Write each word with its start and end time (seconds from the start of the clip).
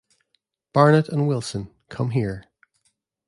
Barrett 0.73 1.09
and 1.09 1.27
Wilson, 1.27 1.69
come 1.89 2.09
here. 2.09 2.45